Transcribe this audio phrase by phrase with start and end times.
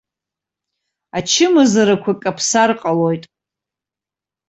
[1.17, 3.23] Ачымазарақәа каԥсар ҟалоит.